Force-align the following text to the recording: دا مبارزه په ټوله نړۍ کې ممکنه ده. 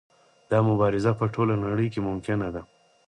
دا 0.49 0.59
مبارزه 0.69 1.11
په 1.19 1.25
ټوله 1.33 1.55
نړۍ 1.65 1.87
کې 1.93 2.01
ممکنه 2.09 2.47
ده. 2.55 2.61